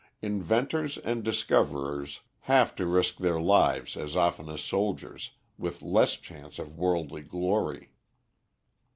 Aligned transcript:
Inventors 0.23 0.97
and 0.97 1.23
discoverers 1.23 2.21
have 2.39 2.75
to 2.77 2.87
risk 2.87 3.17
their 3.17 3.39
lives 3.39 3.95
as 3.95 4.15
often 4.17 4.49
as 4.49 4.61
soldiers, 4.61 5.33
with 5.59 5.83
less 5.83 6.15
chance 6.17 6.57
of 6.57 6.75
worldly 6.75 7.21
glory. 7.21 7.91